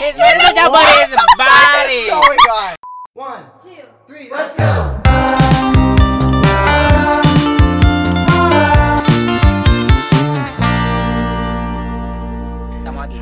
[0.00, 2.08] His man is a Japanese body.
[2.10, 2.76] Oh going on?
[3.12, 4.96] One, two, three, let's go.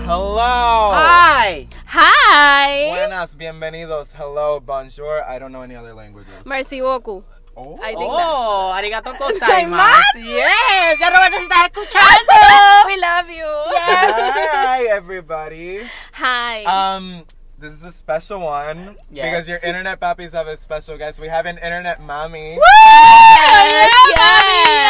[0.09, 0.93] Hello.
[0.95, 1.67] Hi.
[1.87, 2.89] Hi.
[2.89, 4.15] Buenas, bienvenidos.
[4.15, 5.23] Hello, bonjour.
[5.29, 6.33] I don't know any other languages.
[6.47, 7.25] Merci beaucoup.
[7.59, 7.75] Oh.
[7.83, 8.23] I think that.
[8.23, 9.35] Oh, arigato gozaimasu.
[9.43, 10.23] Gozaimasu.
[10.23, 12.35] Yes, ya Roberto se está escuchando.
[12.87, 13.51] We love you.
[13.75, 15.83] Hi, everybody.
[16.13, 16.63] Hi.
[16.65, 17.25] Um,
[17.59, 19.27] this is a special one Yes.
[19.27, 21.19] because your internet papis have a special guest.
[21.19, 22.55] We have an internet mommy.
[22.55, 24.31] yes, Yeah.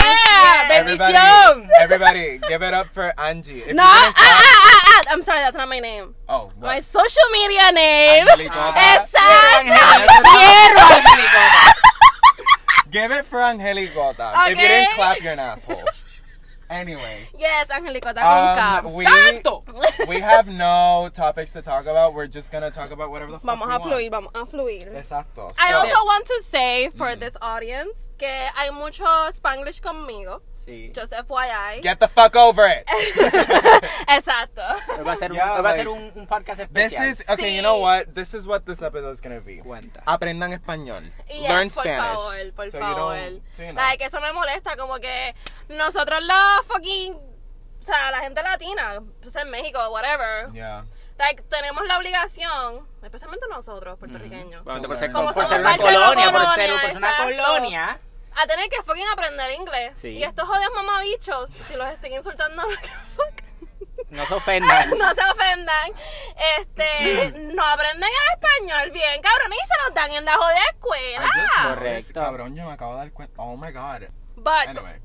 [0.05, 0.69] yes.
[0.71, 1.69] Everybody, Bendición.
[1.81, 3.63] everybody, give it up for Angie.
[3.65, 5.03] If No, ah, ah, ah, ah.
[5.11, 6.15] I'm sorry, that's not my name.
[6.29, 6.77] oh, what?
[6.77, 8.27] My social media name.
[8.29, 8.77] Angelicota.
[8.77, 9.73] Exacto.
[12.91, 13.09] Quiero, Angelicota.
[13.09, 14.33] Give it for Angelicota.
[14.45, 14.69] If you Okay.
[14.69, 15.85] didn't clap, you're an asshole.
[16.71, 17.29] Anyway.
[17.39, 18.87] Yes, Angelicota con K.
[18.89, 19.65] Um, we, Santo.
[20.09, 22.13] we have no topics to talk about.
[22.15, 23.85] We're just gonna talk about whatever the fuck Vamos we a want.
[23.85, 24.95] fluir, vamos a fluir.
[24.95, 25.51] Exacto.
[25.59, 30.43] I So- also want to say for this audience que hay mucho Spanglish conmigo.
[30.55, 30.93] Sí.
[30.95, 31.81] Just FYI.
[31.83, 32.85] Get the fuck over it.
[34.09, 34.63] Exacto.
[35.05, 37.05] Va a ser, un, Yeah, hoy va a like- ser un, un podcast This especial.
[37.09, 37.55] is okay.
[37.55, 37.63] You Sí.
[37.63, 38.15] know what?
[38.15, 39.57] This is what this episode is gonna be.
[39.59, 40.03] Cuenta.
[40.07, 41.03] Aprendan español.
[41.29, 42.21] Yes, Learn por Spanish.
[42.21, 43.17] favor, por so you favor.
[43.17, 43.43] don't.
[43.53, 43.83] So you know.
[43.83, 45.35] Like, eso me molesta, como que
[45.69, 47.15] nosotros los fucking.
[47.15, 50.51] O sea, la gente latina, pues en México, whatever.
[50.53, 50.85] yeah.
[51.17, 55.13] Like, tenemos la obligación, especialmente nosotros, puertorriqueños, por ser, learn.
[55.13, 57.17] por Como ser somos una parte de la colonia, por ser, colonia, por ser una
[57.19, 58.01] colonia.
[58.37, 59.99] a tener que fucking aprender inglés.
[59.99, 60.09] Sí.
[60.11, 62.63] Y estos jodidos mamabichos, si los estoy insultando,
[64.11, 64.91] No se ofendan.
[64.99, 65.93] no se ofendan,
[66.59, 71.29] este, no aprenden el español bien, cabrón, y se los dan en la jodida escuela.
[71.65, 72.21] Correcto.
[72.21, 73.35] Cabrón, yo me acabo de dar cuenta.
[73.43, 74.03] Oh my god.
[74.37, 75.01] But, Anyway.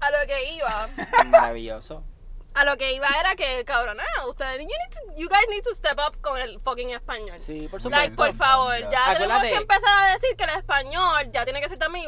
[0.00, 0.88] A lo que iba,
[1.26, 2.04] Maravilloso.
[2.54, 5.62] a lo que iba era que, cabrón, ah, ustedes, you, need to, you guys need
[5.62, 7.38] to step up con el fucking español.
[7.40, 8.16] Sí, por Like, supuesto.
[8.16, 11.78] por favor, ya tenemos que empezar a decir que el español ya tiene que ser
[11.78, 12.06] también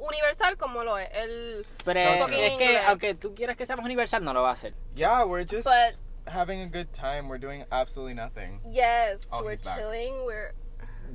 [0.00, 2.82] universal como lo es el Pero So es que, inglés.
[2.86, 4.74] aunque tú quieras que seamos universal, no lo va a hacer.
[4.94, 7.28] Yeah, we're just But- having a good time.
[7.28, 8.60] We're doing absolutely nothing.
[8.70, 10.52] Yes, Oh, we're chilling, we're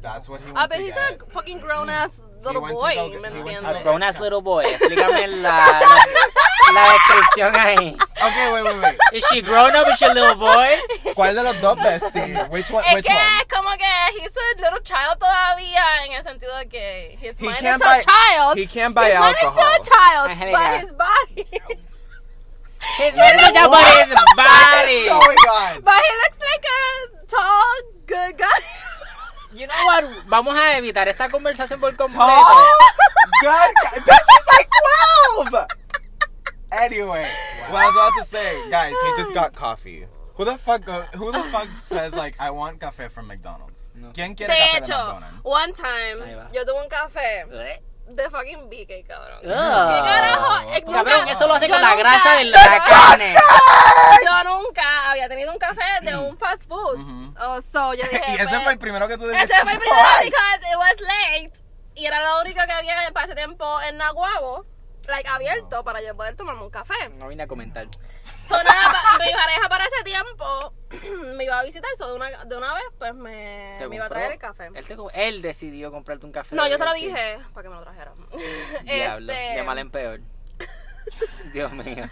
[0.02, 1.22] That's what he Ah, wants but to he's get.
[1.22, 3.62] a fucking grown ass little went to boy, go- ¿me went to entiendes?
[3.62, 4.64] go- A grown ass little boy.
[4.68, 7.98] Explícame la, la, la descripción ahí.
[7.98, 8.98] Okay, wait, wait, wait.
[9.14, 9.88] Is she grown up?
[9.88, 10.78] Is she a little boy?
[11.16, 12.36] ¿Cuál de los dos bestie?
[12.52, 12.84] Which one?
[12.94, 13.16] Which one?
[13.16, 13.86] es como que
[14.20, 17.88] he's a little child todavía en el sentido de que his He mind can't is
[17.88, 18.58] buy- a child.
[18.58, 20.52] he can't buy his mind is still a child, Angélica.
[20.52, 21.48] but his body.
[22.98, 25.10] His man is a Japanese body.
[25.10, 25.84] Oh my god.
[25.84, 27.74] but he looks like a tall,
[28.06, 28.60] good guy.
[29.56, 30.04] You know what?
[30.28, 32.26] Vamos a evitar esta conversación por completo.
[33.42, 34.04] Good.
[34.04, 34.70] Bitch is like
[35.50, 35.68] 12!
[36.72, 37.26] Anyway,
[37.70, 40.06] what I was about to say, guys, he just got coffee.
[40.36, 43.90] Who the fuck go, who the fuck says like I want café from McDonald's?
[44.14, 45.44] ¿Quién quiere De café de hecho, McDonald's?
[45.44, 46.20] one time
[46.52, 47.46] yo tuve un café
[48.08, 49.40] de fucking BK, cabrón.
[49.42, 49.54] ¿Qué Ugh.
[49.54, 50.72] carajo?
[50.74, 53.36] Eh, Cabrón, eso lo hace yo con la nunca- grasa de la yo- carne.
[54.26, 57.34] Yo nunca había tenido un café de un fast food.
[57.42, 59.54] Oh, so yo dije, Y ese pues, fue el primero que tú dijiste.
[59.54, 61.52] Ese fue el primero because it was late.
[61.96, 64.66] Y era lo único que había para ese tiempo en Naguabo,
[65.08, 67.10] like abierto para yo poder tomarme un café.
[67.16, 67.88] No vine a comentar.
[68.48, 70.74] So, nada, pa- mi pareja para ese tiempo
[71.36, 74.06] me iba a visitar, so de una, de una vez pues me, ¿Te me iba
[74.06, 74.70] a traer el café.
[74.74, 76.56] Él, te él decidió comprarte un café.
[76.56, 78.14] No, yo se lo dije para que me lo trajera.
[78.84, 80.20] Diablo, Este, de mal en peor.
[81.54, 82.08] Dios mío.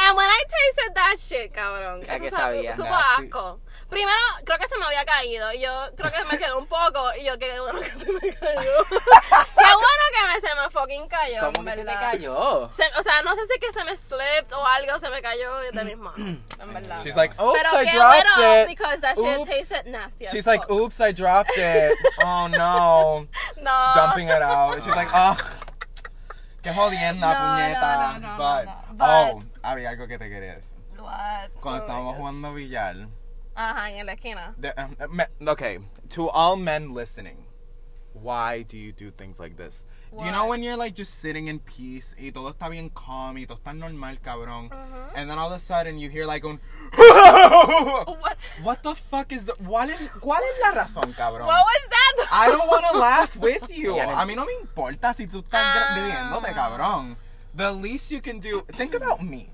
[0.00, 2.02] And when I tasted that shit, cabrón.
[2.04, 2.76] ¿A sabe- sabía?
[2.76, 3.60] Supo asco.
[3.90, 5.52] Primero, creo que se me había caído.
[5.52, 7.10] Y yo creo que me quedó un poco.
[7.20, 8.84] Y yo, qué bueno que se me cayó.
[8.84, 10.70] qué bueno que me, se me
[11.02, 11.40] fucking cayó.
[11.52, 12.70] ¿Cómo que se te cayó?
[12.72, 15.56] Se- o sea, no sé si que se me slipped o algo se me cayó
[15.72, 16.18] de mis manos.
[16.18, 16.42] En
[16.74, 16.98] verdad.
[17.02, 18.68] She's like, oops, Pero I qué dropped bueno, it.
[18.68, 19.48] because that shit Oops.
[19.50, 20.70] tasted nasty as She's like, fuck.
[20.70, 21.92] oops, I dropped it.
[22.24, 23.26] Oh no.
[23.62, 23.92] No.
[23.94, 24.74] Jumping it out.
[24.82, 25.38] She's like, ugh.
[26.62, 27.80] Qué jodienda, No, puñeta.
[27.80, 29.30] no, no, no, but, no, no.
[29.32, 30.76] oh, But- había algo que te quería decir.
[30.98, 31.50] What?
[31.60, 32.96] Cuando Oh, estábamos jugando billar.
[33.54, 34.54] Ajá, en la esquina.
[34.60, 35.78] There, um, uh, me- okay,
[36.10, 37.46] to all men listening,
[38.12, 39.84] why do you do things like this?
[40.16, 43.36] Do you know when you're like just sitting in peace y todo está bien calm
[43.38, 45.12] y todo está normal, cabrón, Uh-huh.
[45.14, 46.58] and then all of a sudden you hear like un.
[48.20, 48.36] What?
[48.62, 51.46] What the fuck is the, ¿cuál, es, ¿Cuál es la razón, cabrón?
[51.46, 52.26] What was that?
[52.30, 53.96] I don't want to laugh with you.
[53.96, 55.94] Ya no A mí no me importa si tú estás gra- Ah.
[55.96, 57.16] riéndote, cabrón.
[57.54, 58.62] The least you can do.
[58.76, 59.52] Think about me.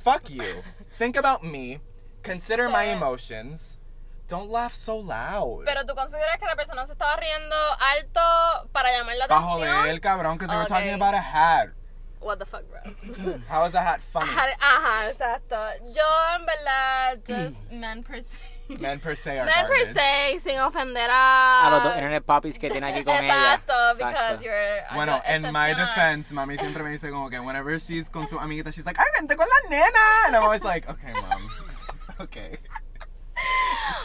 [0.00, 0.62] Fuck you.
[0.98, 1.80] Think about me.
[2.22, 3.78] Consider my Pero- emotions.
[4.28, 5.64] Don't laugh so loud.
[5.64, 9.86] Pero tú consideras que la persona se estaba riendo alto para llamar la Pa' atención.
[9.88, 11.68] el cabrón, because they were talking about a hat.
[12.20, 12.80] What the fuck, bro.
[13.48, 14.28] How is a hat funny?
[14.30, 15.56] Ajá, Ajá, exacto.
[15.94, 18.36] Yo en verdad just men per se.
[18.80, 19.94] Men per se are Men per garbage.
[19.94, 21.68] se, sin ofender a...
[21.68, 23.94] A los dos internet puppies que tiene aquí con Exacto, ella.
[23.94, 24.82] because you're...
[24.92, 28.40] Bueno, algo in my defense, mami siempre me dice como que whenever she's con su
[28.40, 30.26] amiguita, she's like, ay, vente con la nena.
[30.26, 31.48] And I'm always like, okay, mom.
[32.26, 32.58] okay.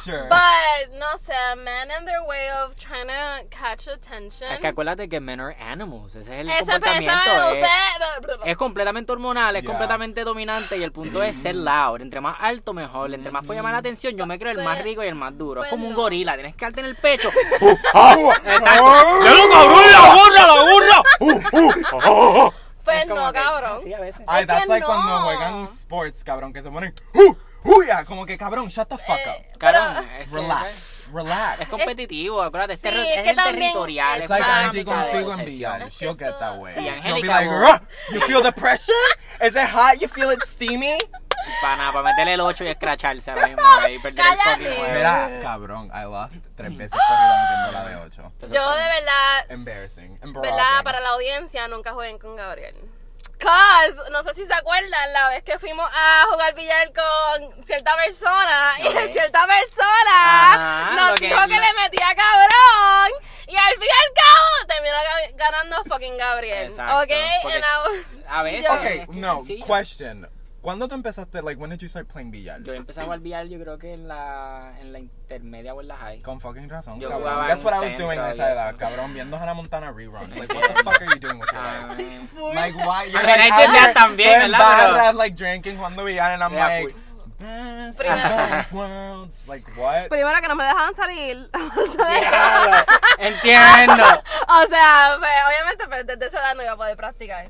[0.04, 0.24] Sure.
[0.30, 4.52] But, no sé, men and their way of trying to catch attention.
[4.52, 6.16] Es que acuérdate que men are animals.
[6.16, 7.14] Ese es el Ese comportamiento.
[7.50, 7.70] es- usted...
[8.50, 9.70] Es completamente hormonal, es Yeah.
[9.70, 12.02] completamente dominante y el punto es ser loud.
[12.02, 13.14] Entre más alto, mejor.
[13.14, 15.16] Entre más puede llamar la atención, yo me creo el más Pues- rico y el
[15.16, 15.62] más duro.
[15.64, 17.30] es pues como un gorila, tienes que darte en el pecho.
[17.94, 18.84] Oh, Exacto.
[18.84, 19.24] oh.
[19.24, 22.52] ¡Ya lo cabrón, la la gorra!
[22.84, 23.80] Pues Es como no, cabrón.
[23.84, 24.24] Sí, a veces.
[24.28, 24.88] Ay, Es that's que like no.
[24.88, 26.94] cuando juegan sports, cabrón, que se ponen,
[27.64, 29.58] uh, uh, ya, como que cabrón, shut the fuck Eh, up.
[29.60, 31.62] Cabrón, es que- Relax, relax.
[31.62, 34.16] Es competitivo, acuérdate, es, Sí, es es que el territorial.
[34.18, 35.46] It's es like Angie contigo en.
[35.46, 35.90] Villar.
[35.90, 36.74] She'll get that way.
[36.74, 37.62] Sí, She'll be like, amor.
[37.62, 38.94] "Ruh, you feel the pressure?
[39.42, 40.00] Is it hot?
[40.00, 40.98] You feel it steamy?
[41.60, 44.66] Para nada, para meterle el 8 y escracharse ahora mismo ahí, perder el Cállate.
[44.76, 44.94] fucking.
[44.94, 48.32] Mira, cabrón, I lost tres veces metiendo la de 8.
[48.52, 50.20] Yo de verdad, Embarrassing.
[50.20, 50.24] ¿verdad?
[50.46, 50.84] Embarrassing.
[50.84, 52.76] Para la audiencia, nunca jueguen con Gabriel.
[53.42, 57.96] Cause, no sé si se acuerdan, la vez que fuimos a jugar billar con cierta
[57.96, 58.84] persona y
[59.14, 63.12] cierta persona Ajá, nos que- dijo que le metía cabrón
[63.48, 66.66] y al fin y al cabo terminó ga- ganando fucking Gabriel.
[66.70, 67.10] Exacto, Ok,
[67.42, 70.30] porque And I was- a veces Okay, no, question.
[70.62, 72.62] ¿Cuándo te empezaste, like, when did you start playing billar?
[72.62, 75.88] Yo empecé a jugar billar, yo creo que en la, en la intermedia o en
[75.88, 76.22] la high.
[76.22, 77.30] Con fucking razón, Yo cabrón.
[77.30, 78.62] jugaba Guess what I was doing a esa eso.
[78.62, 80.30] edad, cabrón, viendo Hannah Montana reruns.
[80.38, 81.98] Like, what the fuck are you doing with your life?
[82.54, 83.06] Like, why?
[83.06, 84.60] You're I mean, like, I did that también, ¿verdad?
[84.60, 86.96] Barras, like, drinking, jugando billar, and I'm Yeah, like,
[87.98, 89.28] Primero.
[89.48, 90.10] Like, what?
[90.10, 91.50] Primero que no me dejaban salir.
[93.18, 94.04] Entiendo.
[94.48, 97.50] o sea, pues, obviamente pues, desde esa edad no iba a poder practicar.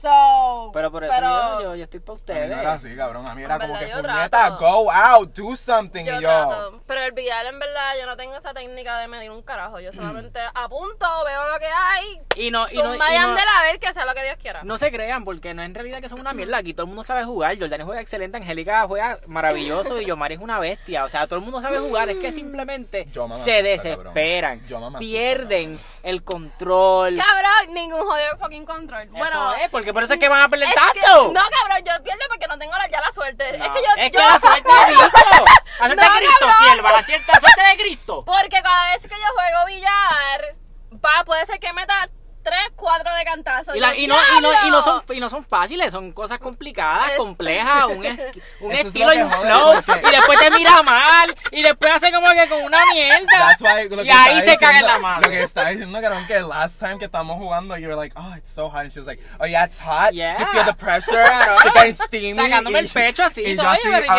[0.00, 2.50] So, Pero por eso yo, yo, yo estoy para A mí ustedes.
[2.50, 3.28] no era así, cabrón.
[3.28, 6.04] A mí era como que, puñeta, go out, do something.
[6.04, 9.08] Yo y yo, trato, pero el billar en verdad yo no tengo esa técnica de
[9.08, 9.80] medir un carajo.
[9.80, 13.44] Yo solamente apunto, veo lo que hay, Y no, y no, y zumba no- de
[13.44, 14.60] la ver que sea lo que Dios quiera.
[14.62, 16.58] no se crean, porque no es en realidad que son una mierda.
[16.58, 17.58] Aquí todo el mundo sabe jugar.
[17.58, 21.04] Jordani juega excelente, Angélica juega maravilloso y Yomari es una bestia.
[21.04, 22.08] O sea, todo el mundo sabe jugar.
[22.08, 24.64] Es que simplemente Yo se asusta, desesperan.
[24.66, 27.16] Yo asusta, pierden el control.
[27.16, 29.08] Cabrón, ningún jodido fucking control.
[29.08, 31.32] Bueno, eso es, porque por eso es que van a perder es que- tanto.
[31.32, 33.58] no, cabrón, yo pierdo porque no tengo la- ya la suerte.
[33.58, 33.88] No, Es que yo.
[33.96, 35.10] es yo que la suerte de Cristo.
[35.80, 36.68] La suerte No, de Cristo, cabrón.
[36.72, 36.92] sierva.
[36.92, 38.24] La cierta suerte de Cristo.
[38.24, 40.56] Porque cada vez que yo juego billar,
[40.94, 42.08] va, puede ser que meta
[42.48, 43.74] 3, 4 de cantazo.
[43.76, 46.12] Y, la- Yo, y no, y, no, y, no son, y no son fáciles, son
[46.12, 48.18] cosas complicadas, complejas, un, es-
[48.60, 49.74] un estilo lo y un flow.
[50.08, 51.34] Y después te mira mal.
[51.52, 53.56] Y después hace como que con una mierda.
[54.02, 55.22] Y ahí se caga en la mano.
[55.22, 58.34] Lo que estaba diciendo, cabrón, que last time que estábamos jugando, you were like, oh,
[58.36, 58.82] it's so hot.
[58.82, 60.12] And she was like, oh, yeah, it's hot.
[60.14, 60.38] Yeah.
[60.38, 61.12] You feel the pressure.
[61.12, 61.56] Claro.
[61.64, 61.94] It's getting
[62.34, 62.34] steamy.
[62.34, 63.76] Sacándome Y- el pecho así, Y yo ah,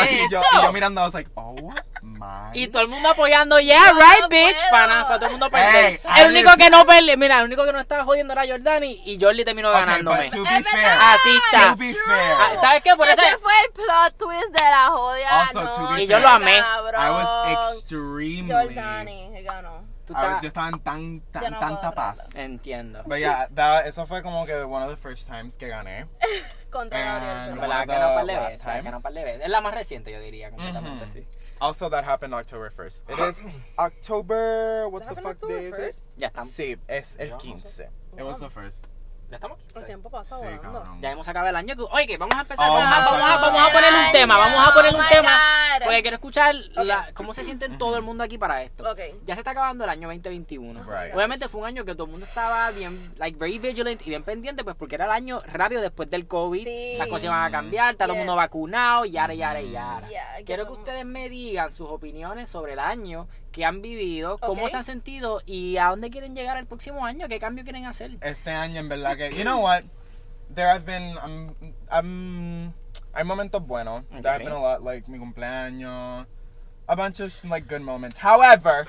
[0.07, 1.55] ¿qué y yo, mirando, I was like, oh,
[2.53, 4.71] Y todo el mundo apoyando, yeah, right, no bitch, puedo.
[4.71, 5.49] pana, para todo el mundo.
[5.53, 8.45] Hey, el I único que no perdió, mira, el único que no estaba jodiendo era
[8.47, 10.29] Jordani y Jordi terminó Okay, ganándome.
[10.29, 10.97] to be fair.
[10.99, 11.69] Así está.
[11.71, 12.95] to be fair, Ah, ¿Sabes qué?
[12.95, 15.41] Por eso Ese fue el plot twist de la jodia.
[15.41, 16.59] Also, to be noche, Y yo lo amé.
[16.59, 17.01] cabrón.
[17.01, 18.51] I was extremely.
[18.53, 19.79] Jordani ganó.
[20.41, 22.35] yo estaba en tan, tan, no tanta paz.
[22.35, 23.03] Entiendo.
[23.05, 26.07] But yeah, that, eso fue como que one of the first times que gané.
[26.71, 27.59] Contra Gabriel.
[27.59, 29.41] Verdad, de veces.
[29.43, 31.11] Es la más reciente, yo diría, completamente, Mhm.
[31.11, 31.27] sí.
[31.61, 33.03] Also, that happened October 1st.
[33.09, 33.43] It is
[33.79, 34.87] October.
[34.89, 36.07] What That the fuck October day is it?
[36.17, 36.47] Ya estamos.
[36.47, 37.87] Sí, es el 15.
[38.17, 38.87] It was the first.
[39.29, 39.59] Ya estamos.
[39.75, 40.61] El tiempo pasa Sí, volando.
[40.79, 41.01] cabrón.
[41.01, 41.75] Ya hemos acabado el año.
[41.75, 42.67] que- Oye, que vamos a empezar.
[42.67, 43.41] Oh vamos, a, my vamos, a, God.
[43.45, 44.37] vamos a poner un tema.
[44.37, 45.39] Vamos a poner oh un my tema.
[45.83, 48.83] Porque quiero escuchar la- cómo se siente todo el mundo aquí para esto.
[49.25, 50.79] Ya se está acabando el año 2021.
[50.83, 51.13] Right.
[51.15, 54.23] Obviamente fue un año que todo el mundo estaba bien, like, very vigilant y bien
[54.23, 56.63] pendiente, pues porque era el año rápido después del COVID.
[56.63, 56.95] Sí.
[56.97, 60.07] Las cosas iban a cambiar, está todo el mundo vacunado, yara, yara, yara.
[60.09, 64.63] Yeah, Quiero que ustedes me digan sus opiniones sobre el año que han vivido, cómo
[64.63, 64.69] Ok.
[64.69, 68.17] se han sentido y a dónde quieren llegar el próximo año, qué cambio quieren hacer.
[68.21, 69.31] Este año, en verdad que.
[69.35, 69.83] You know what?
[70.53, 71.15] There have been.
[71.23, 71.55] Um,
[71.91, 72.73] um,
[73.13, 74.03] hay momentos buenos.
[74.09, 74.45] There have Okay.
[74.45, 76.27] been a lot, like mi cumpleaños.
[76.87, 78.17] A bunch of, like, good moments.
[78.19, 78.87] However.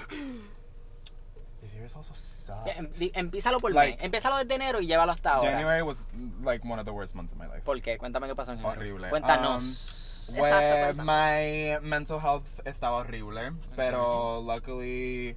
[1.61, 2.67] This year also sucked.
[3.15, 4.05] Empiézalo por Like- mes.
[4.05, 5.51] Empiézalo desde enero y llévalo hasta ahora.
[5.51, 6.09] January was,
[6.43, 7.61] like, one of the worst months of my life.
[7.63, 7.99] ¿Por qué?
[7.99, 8.73] Cuéntame qué pasó en enero.
[8.73, 9.11] Horrible.
[9.11, 9.63] Cuéntanos.
[9.63, 15.37] Um, where my mental health estaba horrible, pero luckily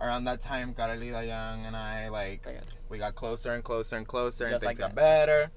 [0.00, 2.76] around that time, Kareli Dayan and I like Cállate.
[2.88, 5.50] we got closer and closer and closer, and things like got better.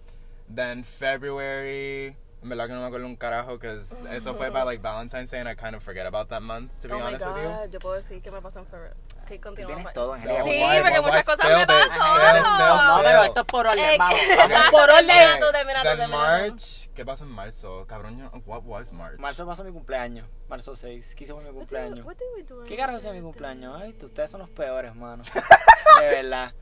[0.50, 4.82] Then February, en verdad que no me acuerdo un carajo, because eso fue by like
[4.82, 7.36] Valentine's Day, and I kind of forget about that month to be Oh honest with
[7.36, 7.50] you.
[7.72, 8.94] Yo puedo decir que me pasó en febrero.
[9.36, 9.94] Ok, tienes pues.
[9.94, 10.44] todo, Angélica.
[10.44, 12.88] Sí, porque muchas cosas me pasan.
[12.98, 14.20] No, pero esto es por orden, vamos.
[14.72, 15.08] por orden.
[15.08, 16.12] termina tú, termina tú, Then termina tú.
[16.18, 16.90] March.
[16.96, 17.86] ¿Qué pasó en marzo?
[17.88, 19.20] Cabrón, what was March?
[19.20, 20.28] Marzo pasó mi cumpleaños.
[20.48, 21.16] Marzo 6.
[21.16, 22.06] ¿Qué hicimos mi cumpleaños?
[22.06, 23.32] what did we do ¿Qué carajo sea mi birthday?
[23.32, 23.82] cumpleaños?
[23.82, 25.24] Ay, ustedes son los peores, mano.
[26.00, 26.54] De verdad.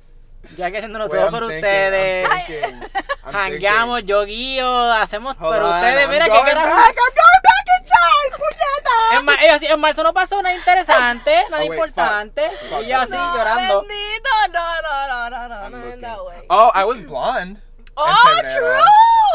[0.57, 2.27] Ya que haciéndolo Wait, todo I'm por thinking, ustedes.
[2.45, 4.05] Thinking.
[4.05, 5.35] yo guío, hacemos.
[5.39, 6.69] Hold pero on, ustedes, I'm mira, ¿qué carajo?
[6.75, 8.97] back, I'm going back in time, puñeta.
[9.19, 12.49] En, ma- ellos así, en marzo no pasó nada interesante, nada Oh, wait, importante.
[12.49, 13.81] fuck, fuck y yo así No, llorando.
[13.81, 16.45] bendito, no, no, no, no, no, I'm no, way.
[16.49, 17.61] Oh, I was blonde.
[17.97, 18.05] Oh,
[18.37, 18.81] en true!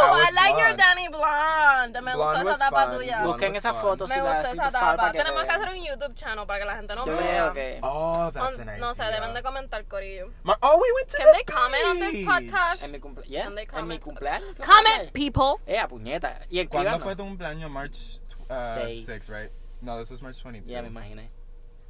[0.03, 0.77] I I, like your.
[0.77, 2.01] Danny Blonde.
[2.03, 2.97] Me Blonde gustó was esa tapa fun.
[2.99, 3.23] tuya.
[3.25, 3.81] Busquen fun.
[3.83, 4.09] fotos.
[4.11, 5.13] Me si gusta esa tapa.
[5.13, 7.53] Tenemos te que hacer un YouTube channel para que la gente nos vea.
[7.55, 7.79] que.
[7.83, 8.77] Oh, that's an idea.
[8.79, 10.31] no sé, deben de comentar, Corillo.
[10.43, 12.27] Mar- oh, we went to Can the they comment on this beach.
[12.27, 12.83] podcast?
[12.85, 13.45] En mi cumpleaños.
[13.45, 14.03] Can they en mi comment?
[14.03, 14.57] cumpleaños.
[14.57, 15.13] fue Comment, cumpleaños.
[15.13, 15.55] people.
[15.67, 16.41] Eh, a puñeta.
[16.51, 17.01] Y ¿Cuándo escriban.
[17.01, 17.71] fue tu cumpleaños?
[17.71, 18.21] March
[18.51, 19.05] uh, Seis.
[19.07, 19.51] 6, right?
[19.83, 20.73] No, this was March 22.
[20.73, 21.29] Ya me imaginé.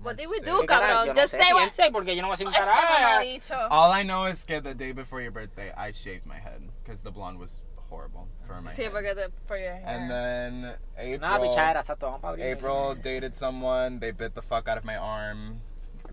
[0.02, 1.06] What did we do, ¿Qué cabrón?
[1.08, 1.60] Yo no Just sé, say what...
[1.68, 3.00] piense, porque yo no voy a hacer un Este carajo.
[3.20, 3.68] mamabicho.
[3.70, 7.02] All I know is que the day before your birthday, I shaved my head because
[7.02, 8.92] the blonde was horrible for my Sí, head.
[8.92, 9.26] porque te...
[9.46, 9.84] For your hair.
[9.86, 12.06] And then April, Nada, pichadera, exacto.
[12.06, 12.52] Vamos para abrir.
[12.52, 13.98] April dated someone.
[13.98, 15.60] They bit the fuck out of my arm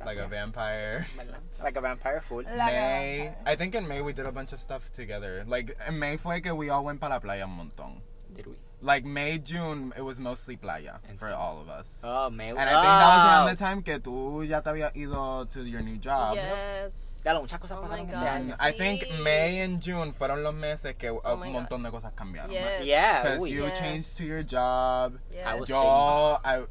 [0.06, 1.06] like a vampire.
[1.16, 1.38] ¿Verdad?
[1.64, 2.44] Like a vampire full.
[2.44, 3.34] La May.
[3.46, 5.46] I think in May we did a bunch of stuff together.
[5.48, 8.02] Like en May fue que we all went para la playa un montón.
[8.36, 8.56] Did we?
[8.80, 12.00] Like May, June, it was mostly playa and for all of us.
[12.04, 14.96] Oh, me And I think that was around the time que tú ya te habías
[14.96, 16.36] ido to your new job.
[16.36, 17.24] Yes.
[17.26, 18.62] Ya lo, muchas cosas Oh pasaron my God, este.
[18.62, 19.04] I think.
[19.24, 22.52] May and June fueron los meses que Oh un my montón de cosas cambiaron.
[22.52, 22.86] Yes.
[22.86, 23.80] Yeah, Because you Yes.
[23.80, 25.18] changed to your job.
[25.34, 25.48] Yes.
[25.48, 26.66] I was- Yo, I,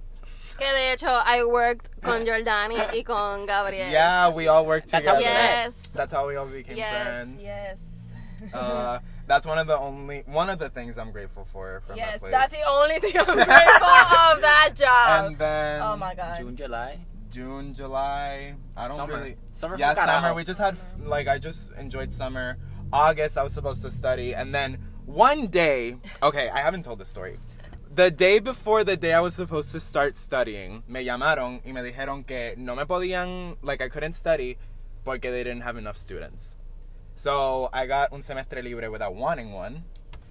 [0.56, 3.90] Que de hecho, I worked con Jordani y con Gabriel.
[3.90, 5.34] yeah, we all worked That's how together.
[5.34, 5.64] we met.
[5.66, 5.86] Yes.
[5.88, 7.42] That's how we all became Yes, friends.
[7.42, 7.78] yes.
[8.54, 12.12] Uh, that's one of the only one of the things I'm grateful for from yes,
[12.12, 12.33] that place.
[12.33, 15.26] that's the only thing I'm grateful of that job.
[15.26, 16.37] And then oh my god.
[16.38, 16.99] June, July.
[17.30, 18.54] June, July.
[18.76, 19.14] I don't Summer.
[19.14, 19.37] really.
[19.52, 20.12] Summer yeah, summer.
[20.12, 20.37] carajo.
[20.37, 22.56] We just had f- like I just enjoyed summer.
[22.92, 25.97] August, I was supposed to study, and then one day.
[26.23, 27.37] Okay, I haven't told this story.
[27.92, 31.80] The day before the day I was supposed to start studying, me llamaron y me
[31.83, 34.59] dijeron que no me podían, like I couldn't study,
[35.04, 36.56] porque they didn't have enough students.
[37.16, 39.82] So I got un semestre libre without wanting one.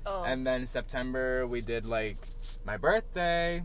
[0.06, 0.24] Oh.
[0.24, 2.18] And then September we did like
[2.64, 3.64] my birthday,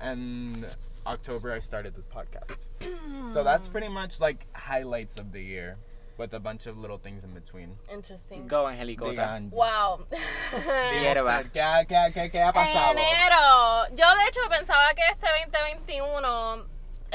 [0.00, 0.66] and
[1.06, 2.58] October I started this podcast.
[3.32, 5.76] so that's pretty much like highlights of the year,
[6.18, 7.76] with a bunch of little things in between.
[7.92, 8.48] Interesting.
[8.48, 9.14] Go, Angelicota.
[9.14, 10.00] Digan, Wow.
[10.10, 11.14] Diga,
[11.54, 12.98] ¿Qué, ha- qué, ha- qué, qué ha pasado?
[12.98, 13.86] Enero.
[13.96, 15.85] Yo de hecho pensaba que este 2021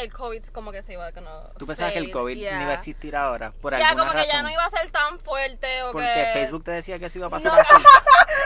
[0.01, 2.55] el COVID como que se iba a no, ¿Tú pensabas que el COVID yeah.
[2.57, 3.51] no iba a existir ahora?
[3.61, 6.29] Por Ya alguna como que ya no iba a ser tan fuerte o Porque que
[6.33, 7.59] Facebook te decía que eso iba a pasar No.
[7.59, 7.83] así.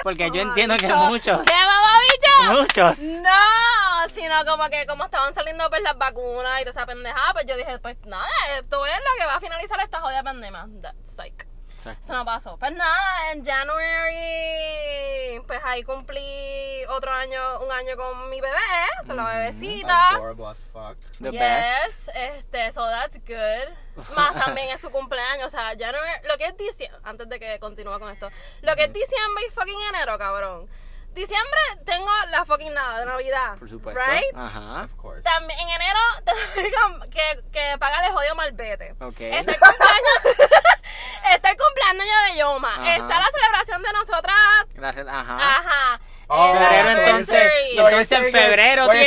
[0.03, 2.61] Porque yo entiendo que muchos, ¡Qué mamabicho!
[2.61, 2.99] muchos.
[3.21, 7.45] No, sino como que como estaban saliendo pues las vacunas y toda esa pendejada, pues
[7.45, 10.67] yo dije, pues nada, esto es lo que va a finalizar esta jodida pandemia.
[10.81, 11.45] That's like,
[11.85, 12.05] Exacto.
[12.05, 12.57] eso no pasó.
[12.57, 18.57] Pues nada, en January, pues ahí cumplí otro año, un año con mi bebé,
[19.05, 20.09] con la bebecita.
[20.09, 20.97] Adorable as fuck.
[21.21, 22.07] The best.
[22.07, 23.69] Yes, este, so that's good.
[24.15, 27.59] Más también es su cumpleaños, o sea, January, lo que es diciembre, antes de que
[27.59, 28.29] continúe con esto,
[28.61, 30.67] lo que es diciembre y fucking enero, cabrón.
[31.15, 33.57] Diciembre tengo la fucking nada de Navidad.
[33.57, 34.01] Por supuesto.
[34.01, 34.35] Right?
[34.35, 34.83] Ajá.
[34.83, 35.21] Of course.
[35.21, 35.99] También en enero
[36.55, 38.95] tengo que, que pagarle jodido malvete.
[38.99, 39.21] Ok.
[39.21, 40.49] Está el cumpleaños,
[41.33, 42.73] está el cumpleaños de Yoma.
[42.75, 42.95] Ajá.
[42.95, 44.35] Está la celebración de nosotras.
[44.77, 45.37] La re- Ajá.
[45.39, 45.99] Ajá.
[46.27, 48.97] Oh, el Febrero, entonces, entonces en febrero en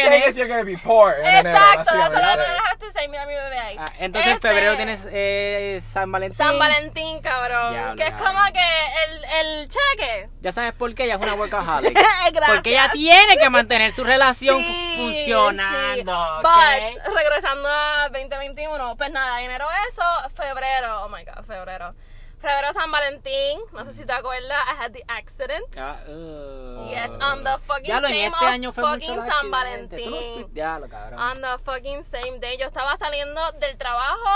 [1.27, 2.09] enero, Exacto, eso
[3.09, 3.77] mira mi bebé ahí.
[3.79, 6.37] Ah, entonces en Este, febrero tienes eh, San Valentín.
[6.37, 7.97] San Valentín, cabrón.
[7.97, 8.61] Que es como que
[9.07, 10.29] el, el cheque.
[10.41, 11.93] Ya sabes por qué ella es una workaholic.
[12.33, 12.45] Gracias.
[12.55, 16.41] Porque ella tiene que mantener su relación Sí, fu- funcionando.
[16.43, 20.03] But, regresando a 2021, pues nada, enero eso,
[20.35, 21.95] febrero, oh my god, febrero.
[22.41, 25.67] Febrero San Valentín, no sé si te acuerdas, I had the accident.
[25.77, 26.89] Uh.
[26.89, 29.45] Yes, on the fucking Ya lo en same este año fue fucking mucho San.
[29.47, 30.55] Tú Valentín.
[30.55, 31.19] Ya lo cabrón.
[31.21, 32.57] On the fucking same day.
[32.57, 34.31] Yo estaba saliendo del trabajo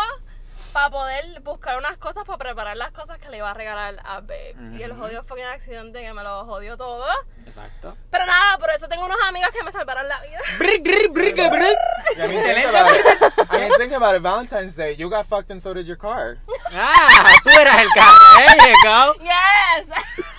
[0.73, 4.21] para poder buscar unas cosas para preparar las cosas que le iba a regalar a
[4.21, 4.55] Babe.
[4.79, 7.05] Y el jodido fucking accidente que me lo jodió todo.
[7.47, 7.97] Exacto.
[8.11, 10.39] Pero nada, por eso tengo unos amigos que me salvaron la vida.
[10.59, 11.77] Brr, brr, brr, brr, brr.
[12.17, 12.69] I mean, think Excelente.
[12.69, 13.51] about it.
[13.51, 14.23] I mean, think about it.
[14.23, 16.39] Valentine's Day, you got fucked and so did your car.
[16.73, 18.19] Ah, tú eras el carro.
[18.37, 19.15] There you go.
[19.25, 19.87] Yes.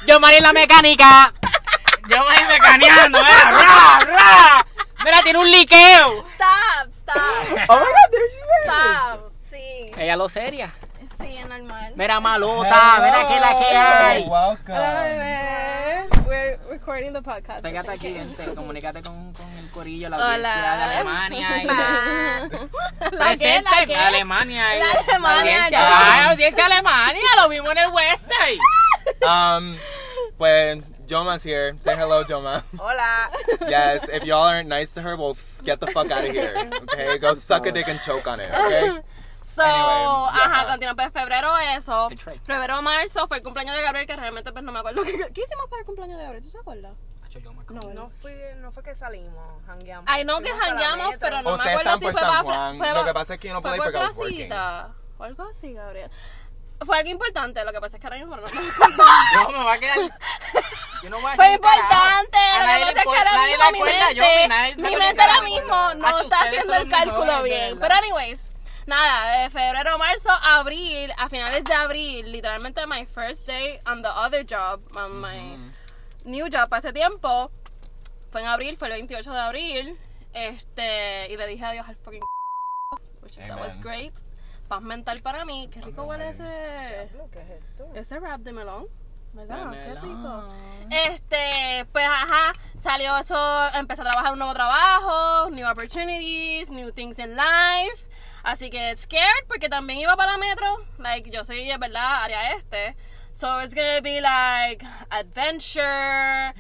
[0.08, 1.34] Yo, Mari, la mecánica.
[2.10, 3.20] Yo, Mari, mecaneando.
[3.20, 3.24] eh.
[3.24, 4.66] Ra, ra.
[5.04, 6.24] Mira, tiene un liqueo.
[6.34, 7.18] Stop, stop,
[7.70, 8.64] Oh my god, there she is.
[8.64, 9.33] stop.
[9.54, 10.74] Sí, Ella lo seria.
[11.20, 11.94] sí, es normal.
[11.96, 12.96] Mira, malota.
[13.00, 14.24] Mira que la que hay.
[14.28, 15.04] Hola, Welcome.
[15.04, 16.10] bebé.
[16.26, 17.62] We're recording the podcast.
[17.62, 18.56] Pégate aquí, gente.
[18.56, 20.34] Comunícate con, con el corillo, la Hola.
[20.34, 21.64] audiencia de Alemania.
[21.64, 21.68] y-
[23.16, 23.62] ¿La qué?
[23.62, 23.96] ¿La Presente qué?
[23.96, 24.76] Alemania.
[24.76, 26.14] y- La Alemania, audiencia.
[26.14, 28.60] Ay, audiencia Alemania, lo vimos en el West Side.
[29.28, 29.78] Um,
[30.38, 30.78] pues
[31.10, 31.76] Joma's here.
[31.80, 32.64] Say hello, Joma.
[32.80, 33.30] Hola.
[33.70, 36.70] Yes, if y'all aren't nice to her, well, get the fuck out of here.
[36.92, 38.50] Okay, go suck a dick and choke on it.
[38.52, 38.90] Okay.
[39.56, 40.68] So, Anyway, ajá, yeah.
[40.68, 40.96] continúa.
[40.96, 42.10] Pues febrero eso.
[42.46, 45.02] Febrero, marzo fue el cumpleaños de Gabriel, que realmente pues no me acuerdo.
[45.06, 46.44] ¿Qué, qué hicimos para el cumpleaños de Gabriel?
[46.44, 46.94] ¿Tú te acuerdas?
[47.70, 50.06] No, No, fui, no fue que salimos, jangueamos.
[50.08, 51.18] Ay, no que metro.
[51.20, 52.44] pero no me Ustedes acuerdo están si por fue San para...
[52.44, 52.78] Juan.
[52.78, 54.36] fue- Lo que pasa es que yo no fue pude por porque I was working.
[54.38, 56.12] placita, O algo así, Gabriel.
[56.86, 58.72] Fue algo importante, lo que pasa es que ahora mismo no me acuerdo.
[59.48, 59.98] Yo me va a quedar.
[61.02, 63.82] Yo no voy a Fue importante, A lo que pasa es que ahora mismo mi
[63.82, 67.80] mente, mi mente ahora mismo no está haciendo el cálculo bien.
[67.80, 68.52] Pero anyways,
[68.88, 74.10] nada, de febrero, marzo, abril, a finales de abril, literalmente my first day on the
[74.10, 75.58] other job, on my
[76.26, 77.52] new job ese tiempo,
[78.30, 80.00] fue en abril, fue el 28 de abril,
[80.34, 82.22] este, y le dije adiós al fucking
[83.22, 84.14] which is, that was great.
[84.68, 87.10] Paz mental para mí, qué rico huele ese...
[87.32, 87.92] ¿Qué es esto?
[87.94, 88.88] Ese rap de melón.
[89.34, 89.72] ¿Verdad?
[89.72, 90.50] De Qué melón.
[90.50, 90.88] rico.
[90.92, 93.36] Este, pues ajá, salió eso,
[93.74, 98.08] empecé a trabajar un nuevo trabajo, new opportunities, new things in life.
[98.44, 100.86] Así que scared porque también iba para la metro.
[100.98, 102.96] Like, yo soy, es verdad, área este.
[103.34, 106.54] So it's gonna be like adventure.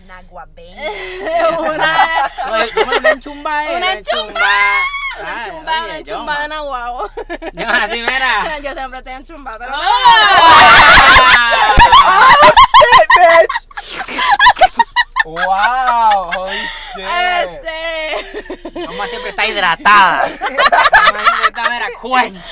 [1.60, 3.66] Una, Oye, ¿cómo es una enchumba?
[3.66, 3.78] eh?
[3.78, 4.42] una chumba.
[5.22, 6.48] Una chumba, una chumba de.
[6.48, 7.08] Nahuabo.
[7.54, 8.58] Yo así, mira.
[8.64, 9.76] Yo siempre estoy en chumba, pero.
[12.80, 13.58] Shit, bitch.
[15.26, 16.58] Wow, holy
[16.96, 17.06] shit.
[17.06, 18.80] Este.
[18.88, 20.32] Mamá siempre está hidratada.
[22.14, 22.46] Mira, quench.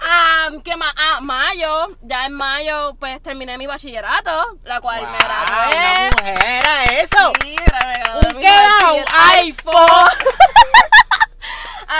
[0.00, 0.92] Ah, ¿qué más?
[0.96, 1.88] Ah, mayo.
[2.02, 5.66] Ya en mayo, pues terminé mi bachillerato, la cual me gradué.
[5.68, 7.32] Una mujer era eso.
[7.42, 8.96] Sí, me gradué Un quedado
[9.34, 10.10] iPhone.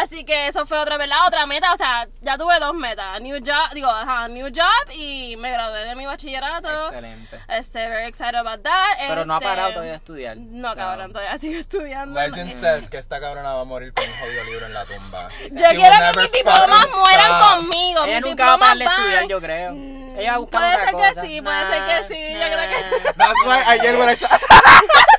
[0.00, 1.18] Así que eso fue otra, ¿verdad?
[1.26, 3.20] Otra meta, o sea, ya tuve dos metas.
[3.20, 6.68] New job, digo, ajá, new job y me gradué de mi bachillerato.
[6.86, 7.40] Excelente.
[7.48, 8.96] Este, very excited about that.
[9.06, 10.36] Pero no ha Este, parado todavía de estudiar.
[10.38, 12.18] No, So, cabrón, todavía sigo estudiando.
[12.18, 15.28] Legend says que esta cabrona va a morir con un jodido libro en la tumba.
[15.50, 17.56] Yo She quiero que mis diplomas mueran stop.
[17.56, 18.04] conmigo.
[18.04, 19.72] Ella mis nunca va a parar de estudiar, yo creo.
[19.72, 21.20] Mm, Ella va a buscar Puede otra ser cosa.
[21.22, 24.28] que sí, puede ser que sí, yo creo que- That's why ayer when I saw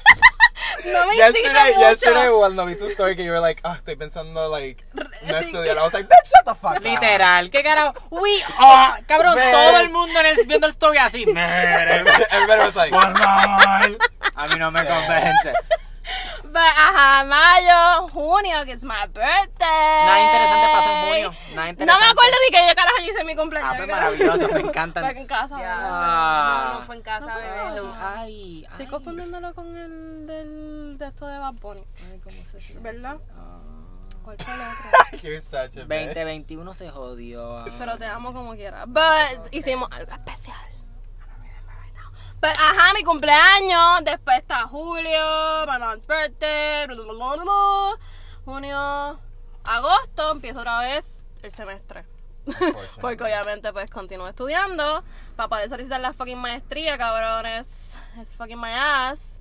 [0.86, 1.90] No me yesterday, mucho.
[1.90, 5.78] yesterday cuando vi tu story que you were like, ah, estoy pensando like no estudiar.
[5.78, 6.84] I was like, bitch, shut the fuck up.
[6.84, 7.94] Literal, ¿qué carajo?
[8.10, 9.52] Uy, oh, cabrón, Man.
[9.52, 11.26] todo el mundo en el, viendo el story así.
[11.26, 13.98] Mire, Everybody was like, por favor.
[14.36, 15.54] A mí no me convence.
[16.54, 20.06] But, ajá, mayo, junio, que es my birthday.
[20.06, 21.32] Nada interesante pasó en junio.
[21.56, 22.06] Nada No interesante.
[22.06, 23.72] me acuerdo ni que yo carajo hice en mi cumpleaños.
[23.74, 25.04] Ah, pues maravilloso, me encantan.
[25.04, 25.58] Fue en casa.
[25.60, 25.78] Ya.
[25.82, 26.70] Ah.
[26.74, 27.60] No, no fue en casa, bebé.
[27.60, 28.88] Ay, ay, Estoy ay.
[28.88, 31.84] confundiéndolo con el del, de esto de Bad Bunny.
[32.12, 32.84] Ay, ¿cómo se siente?
[32.92, 33.18] ¿Verdad?
[33.36, 33.60] Ah.
[34.24, 35.20] ¿Cuál fue el otro?
[35.24, 36.14] you're such a bitch.
[36.14, 37.66] 2021 se jodió.
[37.80, 38.86] Pero te amo como quiera.
[38.86, 40.56] But hicimos algo especial.
[42.44, 44.04] But, ajá, mi cumpleaños.
[44.04, 46.86] Después está julio, my mom's birthday.
[46.88, 48.00] bla, bla, bla, bla, bla.
[48.44, 49.20] Junio,
[49.64, 52.06] agosto, empiezo otra vez el semestre.
[53.00, 55.06] Porque obviamente pues continúo estudiando
[55.38, 57.96] para poder solicitar la fucking maestría, cabrones.
[58.20, 59.40] Es fucking my ass.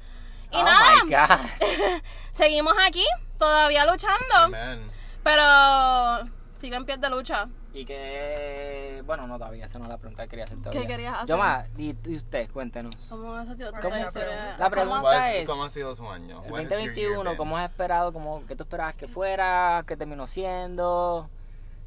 [0.52, 2.02] Y oh nada, my God.
[2.32, 3.04] seguimos aquí,
[3.36, 4.34] todavía luchando.
[4.44, 4.88] Amen.
[5.24, 6.30] Pero
[6.72, 7.48] sigo en pie de lucha.
[7.74, 10.80] Y que, bueno, no todavía, esa no es la pregunta que quería hacer todavía.
[10.82, 11.28] ¿Qué querías hacer?
[11.28, 12.94] Yo más, y, y usted, cuéntenos.
[13.08, 13.88] ¿Cómo ha sido tu ¿Cómo?
[13.94, 14.56] trayectoria?
[14.58, 16.42] La pregunta ¿Cómo ha- es, ¿Cómo ha sido su año?
[16.44, 17.36] el What has your year 2021, been?
[17.36, 18.12] ¿cómo has esperado?
[18.12, 19.84] ¿Cómo, ¿Qué tú esperabas que fuera?
[19.86, 21.28] ¿Qué terminó siendo?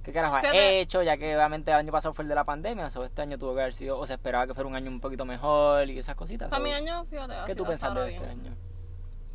[0.04, 0.82] ¿Qué carajo has Fíjate.
[0.82, 1.02] hecho?
[1.04, 3.54] Ya que obviamente el año pasado fue el de la pandemia, o este año tuvo
[3.56, 6.16] que haber sido, o se esperaba que fuera un año un poquito mejor y esas
[6.16, 6.50] cositas.
[6.50, 7.34] Para mi año, fíjate.
[7.48, 8.54] ¿Qué tú pensaste de este año?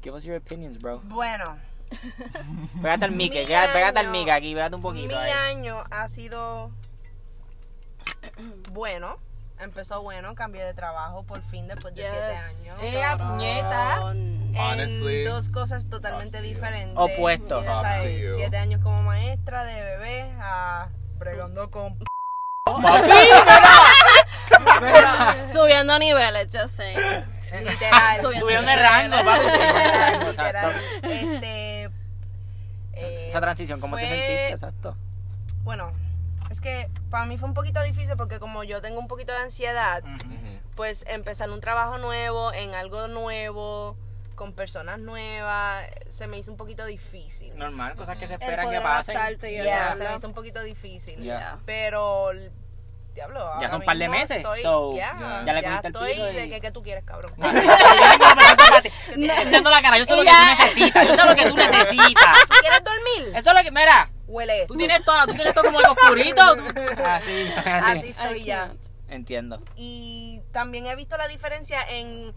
[0.03, 1.01] Give us your opinions, bro.
[1.05, 1.57] Bueno,
[2.83, 5.33] Pégate al mic, Mi pégate al mic aquí, pégate un poquito mi ahí.
[5.57, 6.71] año ha sido
[8.73, 9.19] bueno.
[9.59, 12.67] Empezó bueno, cambié de trabajo por fin después de siete Yes.
[12.67, 12.83] años.
[12.83, 13.03] Eh.
[14.59, 16.97] Honestly, en dos cosas totalmente diferentes.
[16.97, 17.61] Opuesto.
[17.61, 18.35] Yeah, Props to like, you.
[18.37, 21.99] siete años como maestra de bebé a bregando con
[25.53, 26.95] Subiendo niveles, yo sé.
[26.95, 28.17] literal.
[28.21, 30.73] Subiendo Subieron de rango, rango, Literal.
[31.03, 31.70] Este
[33.31, 34.51] Esa transición, ¿cómo te sentiste?
[34.51, 34.97] Exacto.
[35.65, 35.93] Bueno,
[36.51, 39.39] es que para mí fue un poquito difícil porque como yo tengo un poquito de
[39.39, 40.03] ansiedad,
[40.75, 43.97] pues empezar un trabajo nuevo, en algo nuevo,
[44.35, 47.57] con personas nuevas, se me hizo un poquito difícil.
[47.59, 49.17] Normal, cosas que se El esperan que pasen.
[49.43, 49.97] y ¿verdad?
[49.97, 51.23] se me hizo un poquito difícil.
[51.23, 51.59] Ya.
[51.67, 52.31] Pero,
[53.15, 55.43] diablo, ahora son par de meses, Estoy, so, ya, ya.
[55.45, 57.33] Ya le ya cogiste el estoy piso y- de que, que tú quieres, cabrón.
[58.83, 58.91] Ti.
[59.13, 60.39] Entiendo la cara, yo sé lo que Ya.
[60.57, 62.39] tú necesitas, yo sé lo que tú necesitas.
[62.61, 63.37] ¿Quieres dormir?
[63.37, 64.73] Eso es lo que, mira, huele esto.
[64.75, 66.43] Tú tienes todo, tú tienes todo como algo oscurito.
[67.05, 68.09] Así, Así así.
[68.11, 68.73] estoy ya.
[69.09, 69.61] Entiendo.
[69.77, 72.33] Y también he visto la diferencia en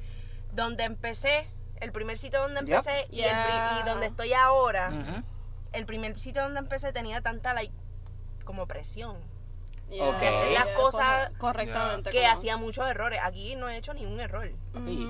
[0.53, 1.47] donde empecé,
[1.79, 2.69] el primer sitio donde Yep.
[2.69, 4.91] empecé y, el donde estoy ahora.
[5.71, 7.73] El primer sitio donde empecé tenía tanta like,
[8.43, 9.17] como presión.
[9.93, 10.06] Yeah.
[10.10, 10.19] Ok.
[10.19, 12.10] Que hacer las cosas corre- correctamente.
[12.10, 13.19] Que como- hacía muchos errores.
[13.23, 14.49] Aquí no he hecho ni un error.
[14.75, 15.08] Aquí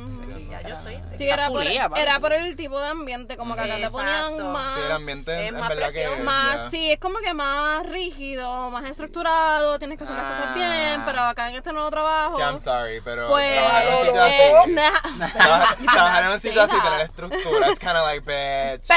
[0.50, 3.78] Ya yo estoy- Sí, era por, era por el tipo de ambiente, como que acá
[3.78, 4.50] te ponían Exacto.
[4.52, 4.74] más...
[4.76, 5.94] Sí, el ambiente es más verdad que.
[5.94, 6.24] presión.
[6.26, 6.70] Más, yeah.
[6.70, 10.54] sí, es como que más rígido, más estructurado, tienes que hacer las cosas Ah.
[10.54, 14.06] bien, pero acá en este nuevo trabajo, Que I'm sorry, pero pues, trabajar en un
[14.06, 15.34] sitio eh, así.
[15.94, 18.88] Trabajar, en un sitio así, tener estructura, es kind of like, bitch.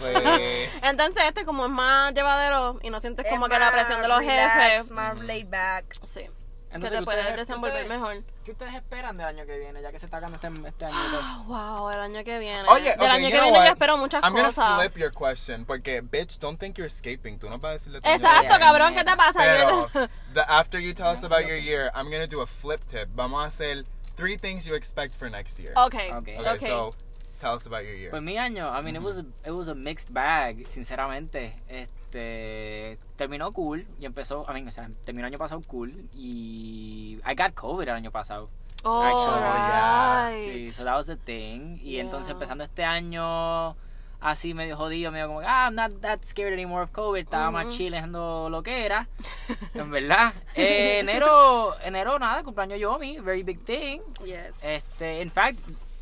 [0.00, 0.70] Please.
[0.88, 4.20] Entonces este como es más llevadero y no sientes como que la presión de los
[4.20, 5.84] jefes, Más laid back.
[6.04, 6.28] sí, que
[6.76, 8.24] Entonces, te ¿qué puedes desenvolver ustedes- mejor.
[8.44, 9.82] ¿Qué ustedes esperan del año que viene?
[9.82, 11.44] Ya que se está acabando este, este año.
[11.46, 12.68] Wow, el año que viene.
[12.68, 13.64] Oye, Del okay, año que viene what?
[13.66, 14.56] yo espero muchas I'm cosas.
[14.56, 17.38] gonna flip your question, porque, bitch, don't think you're escaping.
[17.38, 19.40] Tú no vas a decirle tu Exacto, cabrón, ¿qué te pasa?
[19.40, 19.88] Pero,
[20.34, 23.08] the, after you tell us about your year, I'm gonna do a flip tip.
[23.14, 23.84] Vamos a hacer
[24.16, 25.72] three things you expect for next year.
[25.76, 26.38] Okay, Okay.
[26.38, 26.66] Okay, okay.
[26.66, 26.94] so
[27.42, 28.10] tell us about your year.
[28.10, 31.52] Pues mi año, I mean, it was, a, it was a mixed bag, sinceramente.
[31.68, 37.18] Este, terminó cool y empezó, I mean, o sea, terminó el año pasado cool y
[37.26, 38.48] I got COVID el año pasado.
[38.84, 40.30] Oh, Actually, yeah.
[40.30, 40.52] right.
[40.54, 41.78] Sí, so that was the thing.
[41.82, 42.04] Y Yeah.
[42.04, 43.76] entonces empezando este año
[44.20, 47.68] así medio jodido, medio como, ah, I'm not that scared anymore of COVID, estaba más
[47.70, 49.08] chillando lo que era,
[49.74, 50.32] en verdad.
[50.54, 54.00] Eh, enero, enero nada, cumpleaños Yomi, very big thing.
[54.24, 54.62] Yes.
[54.62, 55.58] Este, in fact,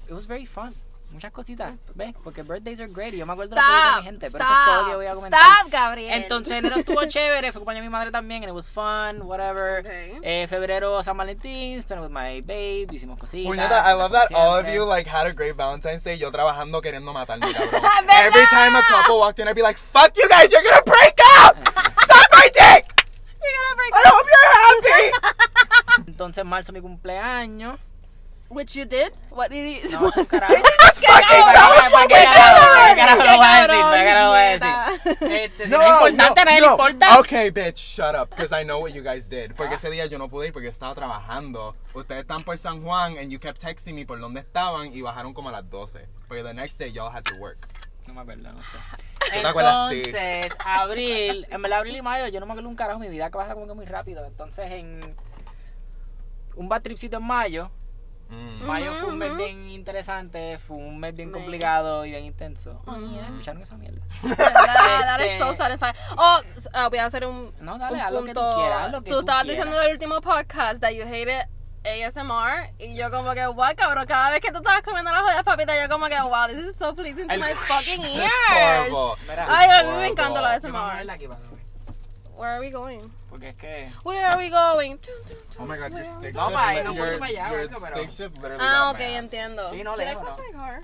[0.07, 0.74] it was very fun.
[1.10, 2.14] Muchas cositas, ¿ves?
[2.22, 4.44] Porque birthdays are great y yo me acuerdo de que dice mi Stop, gente, pero
[4.44, 5.40] eso es todo lo que voy a comentar.
[5.42, 6.22] Stop, Gabriel.
[6.22, 9.80] Entonces enero estuvo chévere, fue cumpleaños de mi madre también, and it was fun, whatever.
[9.80, 10.18] Okay.
[10.22, 13.50] Eh, febrero San Valentín, spent with my babe, hicimos cositas.
[13.50, 16.16] Puñeta, I love that all of you like had a great Valentine's Day.
[16.16, 17.82] Yo trabajando queriendo matarme, cabrón.
[18.08, 21.18] Every time a couple walked in, I'd be like, "Fuck you guys, you're gonna break
[21.42, 21.56] up!
[22.06, 22.86] Suck my dick!
[23.42, 27.78] You're gonna break I hope you're happy." Entonces marzo mi cumpleaños.
[28.50, 29.12] Which you did?
[29.30, 30.26] What did you No, ¿Qué.
[35.44, 37.20] Este, si no es importante, no, le importa.
[37.20, 39.54] Okay, bitch, shut up, because I know what you guys did.
[39.54, 41.76] Porque ese día yo no pude ir porque yo estaba trabajando.
[41.94, 45.32] Ustedes están por San Juan and you kept texting me por dónde estaban y bajaron
[45.32, 46.08] como a las 12.
[46.26, 47.68] Porque the next day y'all had to work.
[48.08, 48.78] No me acuerdo, no sé.
[49.32, 49.90] ¿Tú te acuerdas?
[49.90, 50.02] Sí.
[50.04, 53.26] Entonces, abril, en verdad abril y mayo, yo no me acuerdo un carajo, mi vida
[53.30, 54.24] que pasa como que muy rápido.
[54.24, 55.14] Entonces, en
[56.56, 57.70] un bad tripcito en mayo,
[58.30, 58.64] Mm.
[58.66, 62.80] mayo fue un mes bien interesante, fue un mes bien complicado y bien intenso.
[63.26, 64.00] ¿Escucharon esa mierda?
[64.22, 65.94] That, that is so Este- satisfying.
[66.16, 66.38] Oh,
[66.72, 68.56] ah, voy a hacer un, No, dale, un haz lo que tú punto.
[68.56, 69.64] quieras, lo que tú estabas quieras.
[69.64, 71.42] diciendo del último podcast that you hated
[71.82, 75.42] ASMR y yo como que, wow, cabrón, cada vez que tú estabas comiendo las jodidas
[75.42, 78.30] papitas, yo como que, wow, this is so pleasing to El- my fucking ears.
[79.48, 81.36] Ay, a mí me encantan los Yo me voy a verla aquí, ASMRs.
[81.40, 81.60] by the way,
[82.36, 83.00] Where are we going?
[83.30, 83.90] Porque es que...
[84.04, 84.98] Where are we going?
[85.58, 88.10] Oh my god, your stick No, pa, no puedo para allá, your oiga, pero- stick
[88.10, 89.24] shift literally Ah, got ok, my ass.
[89.24, 89.70] entiendo.
[89.70, 90.82] Sí, no, car?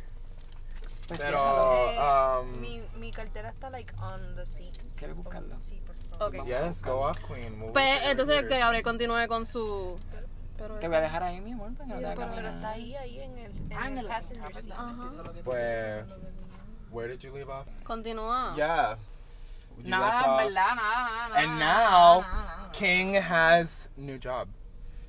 [1.08, 2.40] Pues, Pero, ciérralo.
[2.42, 4.74] um, Mi, mi cartera está like on the seat.
[4.96, 5.58] ¿Quieres buscarla?
[5.60, 6.40] Sí, por favor.
[6.40, 6.46] Ok.
[6.46, 7.58] yes, go off, queen.
[7.58, 8.48] Move Pues over entonces here.
[8.48, 9.98] que Gabriel continúe con su...
[10.56, 12.48] Pero, Te voy a dejar ahí, mi amor, para que no te hagas Pero, pero
[12.48, 14.72] está ahí, ahí en el, en Ah, en el el- passenger seat.
[14.72, 15.10] Ajá.
[15.44, 16.04] Pues,
[16.90, 17.66] where did you leave off?
[17.84, 18.54] Continúa.
[18.56, 18.96] Yeah.
[19.82, 20.52] You Nada, left en off.
[20.54, 21.34] nada, nada, nada.
[21.38, 22.70] And now, nada, nada.
[22.72, 24.48] King has new job.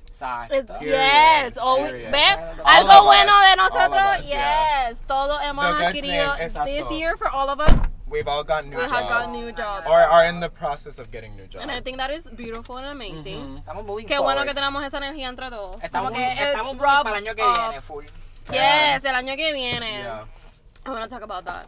[0.06, 0.52] Exacto.
[0.54, 0.94] It's- Period.
[0.98, 2.10] yes, always, Period.
[2.12, 2.62] ¿ve?
[2.64, 3.50] Algo bueno us.
[3.50, 4.88] de nosotros, of us, yeah.
[4.88, 5.00] yes.
[5.06, 7.86] Todos hemos The adquirido this year for all of us.
[8.08, 8.92] We've all got new We jobs.
[8.92, 9.86] have got new jobs.
[9.86, 11.62] Or are in the process of getting new jobs.
[11.62, 13.40] And I think that is beautiful and amazing.
[13.42, 13.56] Mm-hmm.
[13.68, 15.76] Estamos moving Qué bueno que tenemos esa energía entre todos.
[15.82, 18.04] Estamos, que estamos muy para el año que viene, full.
[18.50, 20.02] Yes, el año que viene.
[20.02, 20.24] Yeah.
[20.86, 21.66] I want to talk about that.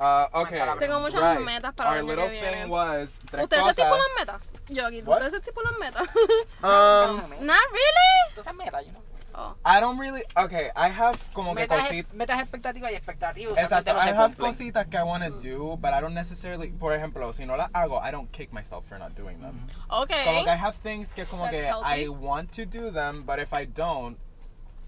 [0.00, 0.60] Uh, okay.
[0.78, 1.44] Tengo muchas right.
[1.44, 2.62] metas para el Our año que little viene.
[2.62, 3.78] thing was tres ¿Ustedes se cosas.
[3.78, 4.42] estipulan metas?
[4.68, 5.16] Yo aquí, What?
[5.16, 6.08] ¿ustedes se estipulan metas?
[6.62, 8.28] Um, Not really?
[8.30, 9.02] Entonces, meta, you know.
[9.34, 9.54] Oh.
[9.64, 10.22] I don't really.
[10.36, 12.12] Okay, I have como que Metas, cositas.
[12.12, 13.56] metas expectativas y expectativas.
[13.58, 16.70] Exacto, no I se have cositas que I want to do, but I don't necessarily.
[16.70, 19.60] Por ejemplo, si no las hago, I don't kick myself for not doing them.
[19.90, 20.24] Okay.
[20.24, 22.04] Como que I have things que como That's que healthy.
[22.04, 24.16] I want to do them, but if I don't,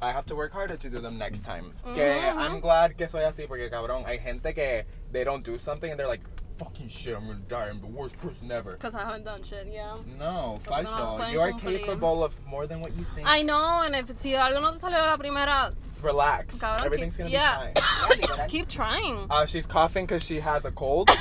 [0.03, 1.73] I have to work harder to do them next time.
[1.95, 5.91] Que I'm glad que soy así porque cabrón, hay gente que they don't do something
[5.91, 6.21] and they're like,
[6.59, 8.73] fucking shit, I'm gonna die, I'm the worst person ever.
[8.73, 9.97] Because I haven't done shit, yeah.
[10.19, 11.33] No, falso.
[11.33, 13.27] You are capable of more than what you think.
[13.27, 16.59] I know, and if si algo no te salió la primera, Relax.
[16.59, 17.71] Cabrón, Everything's keep- gonna yeah.
[17.75, 18.19] be fine.
[18.21, 18.49] Literal.
[18.49, 19.27] keep trying.
[19.31, 21.11] Uh, she's coughing because she has a cold.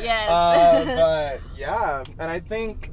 [0.00, 0.30] yes.
[0.30, 2.90] uh, but yeah, and I think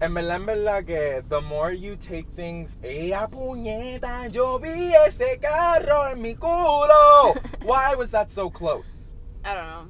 [0.00, 5.38] en verdad, en verdad que the more you take things, ella puñeta, yo vi ese
[5.40, 7.34] carro en mi culo.
[7.64, 9.12] Why was that so close?
[9.44, 9.86] I don't know.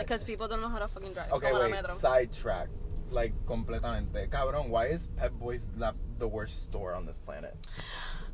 [0.00, 1.30] Because people don't know how to fucking drive.
[1.32, 1.86] Okay, como wait.
[1.90, 2.68] Sidetrack.
[3.10, 4.28] Like completamente.
[4.30, 7.54] Cabrón, why is Pep Boys the, the worst store on this planet?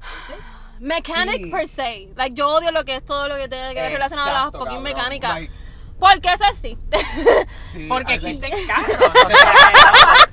[0.81, 1.51] Mechanic Sí.
[1.51, 2.09] per se.
[2.17, 4.47] Like, yo odio lo que es todo lo que tiene que ver relacionado a las
[4.49, 4.83] Exacto, fucking cabrón.
[4.85, 5.31] mecánicas.
[5.31, 5.53] Like,
[5.99, 6.77] Porque eso sí.
[7.73, 8.97] sí, Porque I existen carros.
[9.01, 10.26] o sea,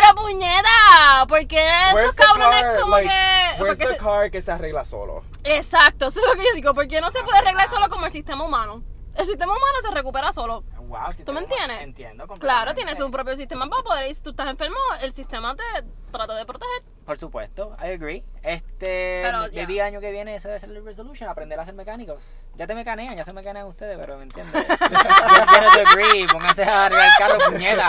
[0.00, 2.80] Pero puñeta, porque estos cabrones car?
[2.80, 3.62] como Like, que.
[3.62, 5.22] Where's the se- car que se arregla solo?
[5.44, 6.74] Exacto, eso es lo que yo digo.
[6.74, 8.82] Porque no se puede arreglar solo como el sistema humano.
[9.14, 10.64] El sistema humano se recupera solo.
[10.86, 11.80] Wow, si ¿Tú me entiendes?
[11.80, 14.10] Entiendo Claro, tiene su propio sistema para poder.
[14.10, 15.62] Y si tú estás enfermo, el sistema te
[16.10, 16.82] trata de proteger.
[17.04, 18.24] Por supuesto, I agree.
[18.42, 19.84] Este, Pero, ya.
[19.84, 22.32] año que viene ese debe ser el resolution, aprender a ser mecánicos.
[22.56, 24.66] Ya te mecanean, ya se mecanean ustedes, pero me entiendes.
[24.68, 27.88] Just agree, pónganse a arreglar el carro, puñeta.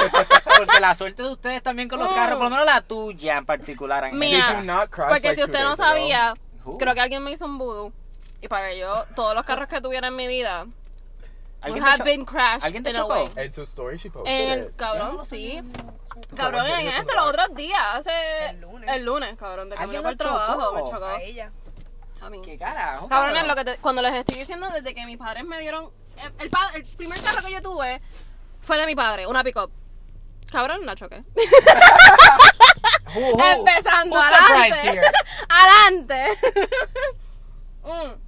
[0.58, 3.46] Porque la suerte de ustedes también con los carros, por lo menos la tuya en
[3.46, 4.14] particular.
[4.14, 5.78] Not crash Porque like si usted no ago?
[5.78, 6.34] sabía,
[6.78, 7.92] creo que alguien me hizo un voodoo.
[8.42, 10.68] Y para yo, todos los carros que tuviera en mi vida
[11.62, 13.14] ¿Alguien te have cho- been crashed ¿Alguien te in a chocó?
[13.14, 13.30] way.
[13.36, 14.76] En su story she posted En, it.
[14.76, 15.60] cabrón, sí.
[16.36, 18.12] Cabrón, en este, los otros días, hace...
[18.50, 18.90] El lunes.
[18.92, 20.46] El lunes, cabrón, de camino ¿Alguien para el lo chocó?
[20.56, 21.06] trabajo, me chocó.
[21.06, 21.52] A ella.
[22.22, 22.42] A mí.
[22.44, 23.08] ¿Qué carajo?
[23.08, 23.48] Cabrones, cabrón?
[23.48, 25.92] lo que te- cuando les estoy diciendo desde que mis padres me dieron...
[26.18, 28.02] El, el pa- el primer carro que yo tuve
[28.62, 29.72] fue de mi padre, una pick-up.
[30.52, 31.24] Cabrón, la choqué.
[33.14, 34.90] Who- who- Empezando, surprised adelante.
[34.90, 35.02] here?
[35.50, 36.38] adelante.
[37.84, 38.27] Mm.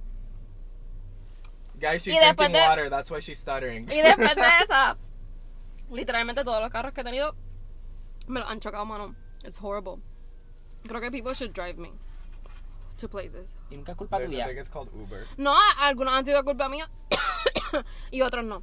[1.80, 2.90] Guys, she's Y drinking de- water.
[2.90, 3.84] That's why she's stuttering.
[3.90, 4.96] Y después de esa,
[5.90, 7.34] literalmente todos los carros que he tenido
[8.28, 9.14] me los han chocado, mano.
[9.44, 9.98] It's horrible.
[10.86, 11.90] Creo que people should drive me
[13.00, 13.54] to places.
[13.70, 14.50] Y nunca es culpa There's tuya.
[14.50, 15.26] it's called Uber.
[15.38, 16.88] No, a- algunos han sido culpa mía
[18.10, 18.62] y otros no.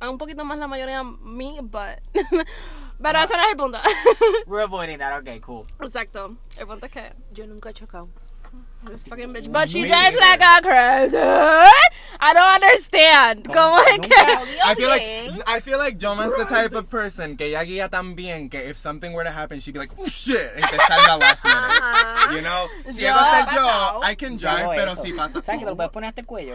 [0.00, 2.00] A Un poquito más la mayoría mí, but...
[3.02, 3.78] Pero ese no es el punto.
[4.46, 5.66] We're avoiding that, okay, cool.
[5.82, 6.36] Exacto.
[6.58, 8.08] El punto es que Yo nunca he chocado.
[8.88, 9.50] This fucking bitch.
[9.52, 10.40] But she Me drives neither.
[10.40, 11.16] like a crazy.
[12.22, 13.44] I don't understand.
[13.44, 14.14] ¿Cómo es que...?
[14.64, 15.02] I feel like
[15.46, 18.76] I feel like Joma's the type of person que ella guía tan bien que if
[18.76, 21.58] something were to happen, she'd be like, oh shit, y te salga last minute.
[21.58, 22.34] Uh-huh.
[22.34, 22.68] You know?
[22.90, 24.00] Si Yo- llego a ser yo.
[24.02, 25.02] I can drive, hago pero eso.
[25.02, 25.42] si pasa.
[25.42, 26.54] ¿Sabes que te lo puedes poner hasta el cuello?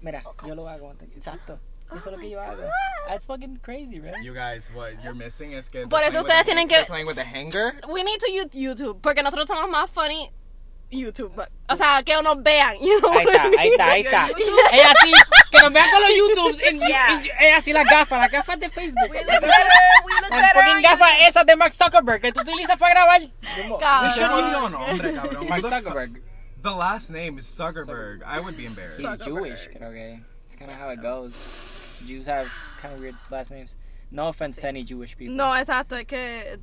[0.00, 0.94] Mira, yo lo hago.
[1.16, 1.58] Exacto.
[1.94, 2.62] Eso es lo que yo hago.
[2.64, 4.20] Oh That's fucking crazy, right?
[4.22, 5.86] You guys, what you're missing is que.
[5.86, 7.74] Por eso playing with ustedes tienen que- playing with the hanger.
[7.88, 9.00] We need to use YouTube.
[9.00, 10.30] Porque nosotros somos más funny
[10.90, 11.32] YouTube.
[11.68, 12.74] O sea, que nos vean.
[12.80, 13.58] You know Ahí está, I mean?
[13.58, 14.26] ahí está, ahí está.
[14.72, 15.12] Ella sí,
[15.50, 16.60] que nos vean con los YouTubes.
[16.60, 17.20] En, Yeah.
[17.20, 19.10] en- ella sí, las gafas, las gafas de Facebook.
[19.10, 19.50] We look better,
[20.04, 23.20] we look Las fucking gafas esas de Mark Zuckerberg que tú utilizas para grabar.
[23.80, 24.12] Cabrón.
[24.16, 25.48] Qué jodido nombre, cabrón.
[25.48, 26.22] Mark Zuckerberg.
[26.62, 28.22] The last name is Zuckerberg.
[28.24, 29.00] I would be embarrassed.
[29.00, 30.20] He's Jewish, creo que.
[30.46, 32.02] It's kind of how it goes.
[32.06, 32.48] Jews have
[32.80, 33.76] kind of weird last names.
[34.10, 35.34] No offense to any Jewish people.
[35.34, 35.96] No, exacto.
[35.96, 36.58] Es que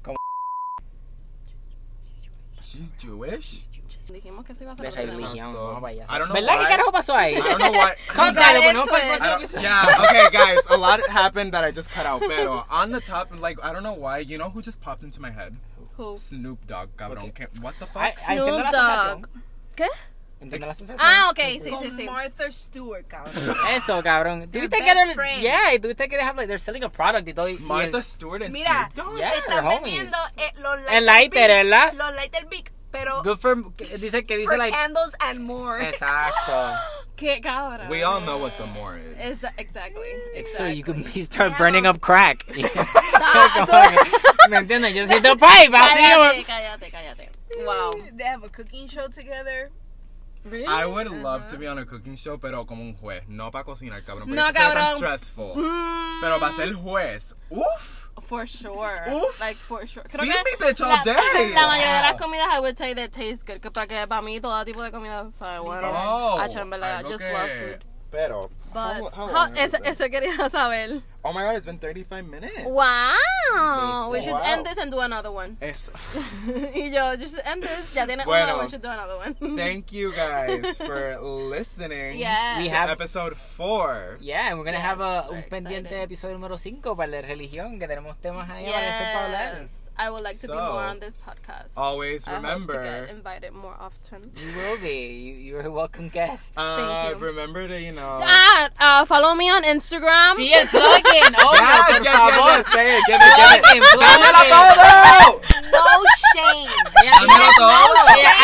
[2.61, 3.67] She's Jewish.
[4.11, 5.27] Dijimos que se iba a De hacer tema.
[5.27, 5.49] religión.
[5.51, 6.53] I don't know ¿Verdad?
[6.57, 6.69] ¿Qué why.
[6.69, 7.35] carajo pasó ahí?
[7.35, 7.71] I don't know.
[7.73, 7.93] I
[8.33, 9.61] próximo don't- episodio.
[9.61, 10.59] yeah, okay, guys.
[10.69, 12.21] A lot happened that I just cut out.
[12.27, 14.19] Pero on the top, like I don't know why.
[14.19, 15.55] You know who just popped into my head?
[15.97, 16.17] Who?
[16.17, 17.29] Snoop Dogg, cabrón.
[17.29, 17.45] Okay.
[17.47, 18.01] ¿Qué- What the fuck?
[18.27, 18.71] La Snoop.
[18.71, 19.27] Dogg.
[19.75, 19.87] ¿Qué?
[20.99, 22.03] Ah, ok, sí, sí, sí.
[22.05, 23.33] Martha Stewart, cabrón.
[23.71, 24.49] Eso, cabrón.
[24.51, 25.39] Tuviste que they're-.
[25.39, 27.47] Yeah, tuviste que dejar, like, they're selling a product y todo.
[27.61, 29.17] Martha Stewart and Mira, Snoop Dogg.
[29.19, 31.93] Yeah, están vendiendo eh, los lighter, El lighter, ¿verdad?
[31.93, 33.55] Los lighter big, pero Good for,
[33.97, 34.71] dice que dice for like.
[34.71, 35.79] candles and more.
[35.79, 36.77] Exacto.
[37.17, 37.89] Qué cabrón.
[37.89, 39.43] We all know what the more is.
[39.43, 40.07] It's, exactly.
[40.35, 41.21] It's so you can exactly.
[41.21, 42.45] be start burning up crack.
[42.47, 42.69] Como que,
[44.49, 44.93] ¿Me entiendes?
[44.95, 47.29] Yo siento pipe, así Cállate, como- cállate, cállate.
[47.65, 47.91] Wow.
[48.17, 49.69] They have a cooking show together.
[50.45, 50.65] Really?
[50.67, 53.63] I would love to be on a cooking show, pero como un juez, no para
[53.63, 54.27] cocinar, cabrón.
[54.27, 55.55] porque No, sería tan stressful.
[55.55, 58.09] Mm, Pero para ser juez, uff.
[58.21, 59.03] For sure.
[59.07, 59.39] Uf.
[59.39, 60.03] Like, for sure.
[60.07, 61.53] Feed me, bitch, all la, day.
[61.53, 63.59] La mayoría de las comidas I would say that taste good.
[63.61, 65.89] Que para que para mí todo tipo de comida sabe bueno.
[65.93, 66.47] Oh, I
[67.03, 67.85] just que- love food.
[68.13, 71.01] Pero, But, how, how how- eso, eso quería saber.
[71.23, 72.63] Oh my god, it's been 35 minutes.
[72.63, 74.09] Wow.
[74.11, 74.41] We should Wow.
[74.45, 75.57] end this and do another one.
[75.61, 75.91] Eso.
[76.75, 77.93] y yo, just end this.
[77.95, 78.53] Ya tiene Bueno.
[78.55, 79.33] uno, we should do another one.
[79.57, 82.19] Thank you guys for listening.
[82.19, 82.59] Yes.
[82.59, 84.19] We to have- episode 4.
[84.21, 87.79] Yeah, and we're gonna Yes, have a, un pendiente episodio número 5 para la religión,
[87.79, 89.67] que tenemos temas ahí para eso para hablar.
[89.97, 90.07] Yes.
[90.07, 91.73] I would like to be more on this podcast.
[91.77, 92.83] Always I hope to remember.
[92.83, 94.31] get invited more often.
[94.35, 95.07] You will be.
[95.21, 96.53] You, you're a welcome guest.
[96.57, 97.25] Uh, Thank you.
[97.27, 98.19] remember to, you know.
[98.21, 100.33] Ah, uh, follow me on Instagram.
[100.35, 101.35] sí, el plugin.
[101.37, 102.49] Oh, Yes, por yes, yes, favor.
[102.49, 103.83] yes, say it, give it, give it.
[103.93, 104.73] Plugin, ¡Dámelo plugin.
[104.81, 105.72] todo!
[106.33, 106.69] Shame.
[107.11, 107.71] Dámelo todo.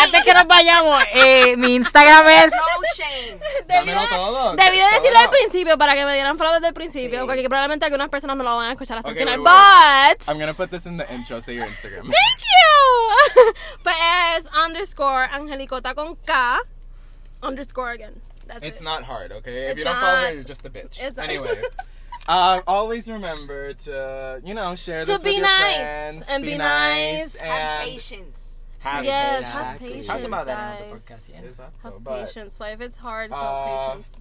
[0.03, 2.51] Antes que nos vayamos, eh, mi Instagram es.
[2.51, 3.39] No shame.
[3.67, 4.55] Dámelo todo.
[4.55, 4.93] Debí de Todo.
[4.95, 7.25] decirlo al principio para que me dieran follow desde el principio, Sí.
[7.27, 9.39] porque probablemente algunas personas no lo van a escuchar hasta Okay, el final.
[9.41, 12.03] wait, wait, But I'm gonna put this in the intro, say your Instagram.
[12.03, 13.53] thank you.
[13.83, 13.95] pues
[14.37, 16.59] es underscore Angelicota con K
[17.41, 18.21] underscore again.
[18.47, 18.83] That's It's it.
[18.83, 19.65] not hard, okay?
[19.65, 20.33] If It's you don't follow her, not.
[20.33, 20.99] you're just a bitch.
[20.99, 21.25] It's not.
[21.25, 21.61] anyway.
[22.29, 26.29] Uh, always remember to, you know, share To this be with your nice, friends.
[26.29, 27.35] and be nice.
[27.37, 28.65] Have and patience.
[28.79, 29.53] Have Yes, patience.
[29.53, 31.41] have patience, Talked about that on the podcast, yeah.
[31.41, 31.71] Exacto.
[31.83, 32.59] Have But patience.
[32.59, 34.17] Life is hard, so Uh, have patience.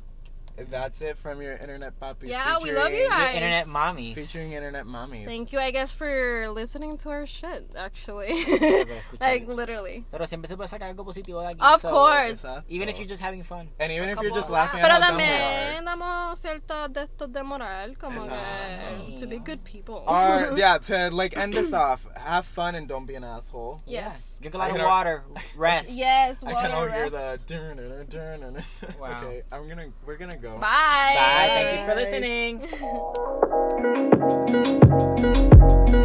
[0.70, 2.30] That's it from your internet puppies.
[2.30, 3.34] Yeah, we love you featuring- guys.
[3.34, 4.14] Internet mommies.
[4.14, 5.24] Featuring internet mommies.
[5.24, 8.32] Thank you, I guess, for listening to our shit, actually.
[9.20, 10.04] like, literally.
[10.10, 11.60] Pero siempre se puede sacar algo positivo de aquí.
[11.60, 12.44] Of so, course.
[12.44, 12.64] Exacto.
[12.68, 12.98] Even if oh.
[12.98, 13.68] you're just having fun.
[13.78, 17.02] And even if you're just laughing Pero at how dumb we también damos ciertos de
[17.02, 20.02] estos de moral, como que to be good people.
[20.06, 23.82] Or, yeah, to like end this off, have fun and don't be an asshole.
[23.86, 24.37] yes.
[24.40, 25.24] Drink a lot of can- water.
[25.56, 25.98] Rest.
[25.98, 27.40] Yes, I water can all hear the.
[27.46, 28.64] dun, dun, dun, dun, dun.
[29.00, 29.20] Wow.
[29.24, 29.88] Okay, I'm gonna.
[30.06, 30.58] We're gonna go.
[30.58, 31.14] Bye.
[31.16, 31.48] Bye.
[31.54, 32.60] Thank you for listening.